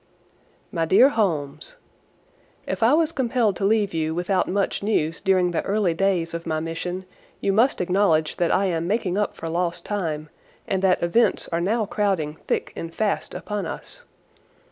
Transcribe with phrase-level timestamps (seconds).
[0.71, 1.75] MY DEAR HOLMES,
[2.65, 6.47] If I was compelled to leave you without much news during the early days of
[6.47, 7.05] my mission
[7.39, 10.29] you must acknowledge that I am making up for lost time,
[10.67, 14.01] and that events are now crowding thick and fast upon us.